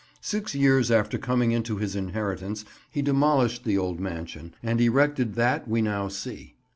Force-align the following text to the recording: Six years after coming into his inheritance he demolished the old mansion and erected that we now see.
Six 0.21 0.55
years 0.55 0.89
after 0.89 1.19
coming 1.19 1.51
into 1.51 1.77
his 1.77 1.95
inheritance 1.95 2.65
he 2.89 3.03
demolished 3.03 3.65
the 3.65 3.77
old 3.77 3.99
mansion 3.99 4.55
and 4.63 4.81
erected 4.81 5.35
that 5.35 5.67
we 5.67 5.83
now 5.83 6.07
see. 6.07 6.55